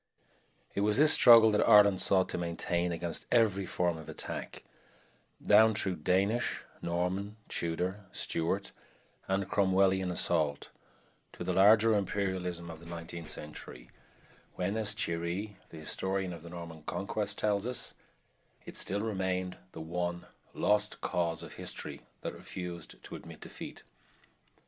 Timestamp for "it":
0.73-0.81, 18.65-18.75